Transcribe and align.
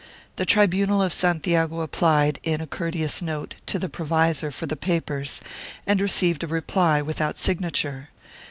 The 0.37 0.47
tribunal 0.47 0.99
of 1.03 1.13
Santiago 1.13 1.81
applied, 1.81 2.39
in 2.41 2.59
a 2.59 2.65
courteous 2.65 3.21
note, 3.21 3.53
to 3.67 3.77
the 3.77 3.87
provisor 3.87 4.49
for 4.51 4.65
the 4.65 4.75
papers 4.75 5.41
and 5.85 6.01
received 6.01 6.43
a 6.43 6.47
reply 6.47 7.03
without 7.03 7.37
signature. 7.37 8.09